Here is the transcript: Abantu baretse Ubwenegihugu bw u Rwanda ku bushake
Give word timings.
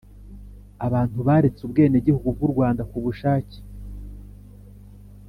Abantu 0.85 1.19
baretse 1.27 1.59
Ubwenegihugu 1.67 2.27
bw 2.35 2.41
u 2.47 2.49
Rwanda 2.53 2.81
ku 2.89 2.97
bushake 3.03 3.57